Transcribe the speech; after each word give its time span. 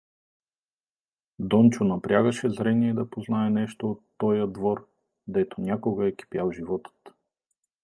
Дончо 1.49 1.79
напрягаше 1.89 2.49
зрение 2.55 2.93
да 2.95 3.05
познае 3.09 3.49
нещо 3.49 3.91
от 3.91 4.01
тоя 4.17 4.47
двор, 4.47 4.87
дето 5.27 5.61
някога 5.61 6.07
е 6.09 6.15
кипял 6.15 6.51
животът. 6.51 7.13